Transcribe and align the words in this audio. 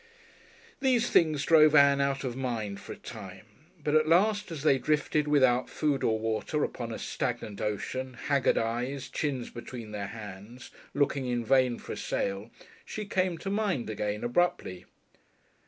These 0.79 1.11
things 1.11 1.43
drove 1.45 1.75
Ann 1.75 2.01
out 2.01 2.23
of 2.23 2.35
mind 2.35 2.79
for 2.79 2.91
a 2.93 2.97
time. 2.97 3.45
But 3.83 3.93
at 3.93 4.07
last, 4.07 4.49
as 4.51 4.63
they 4.63 4.79
drifted 4.79 5.27
without 5.27 5.69
food 5.69 6.03
or 6.03 6.17
water 6.17 6.63
upon 6.63 6.91
a 6.91 6.97
stagnant 6.97 7.61
ocean, 7.61 8.15
haggard 8.15 8.57
eyed, 8.57 9.03
chins 9.13 9.51
between 9.51 9.91
their 9.91 10.07
hands, 10.07 10.71
looking 10.95 11.27
in 11.27 11.45
vain 11.45 11.77
for 11.77 11.91
a 11.91 11.97
sail, 11.97 12.49
she 12.83 13.05
came 13.05 13.37
to 13.37 13.51
mind 13.51 13.91
again 13.91 14.23
abruptly. 14.23 14.85